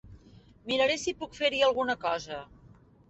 Miraré 0.71 0.95
si 1.03 1.13
puc 1.19 1.37
fer-hi 1.41 1.61
alguna 1.69 1.97
cosa. 2.07 2.41